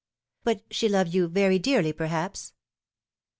"But 0.43 0.63
she 0.71 0.89
loved 0.89 1.13
you 1.13 1.27
very 1.27 1.59
dearly, 1.59 1.93
perhaps." 1.93 2.53